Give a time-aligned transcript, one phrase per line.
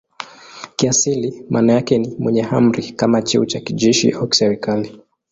[0.75, 5.01] Kiasili maana yake ni "mwenye amri" kama cheo cha kijeshi au kiserikali.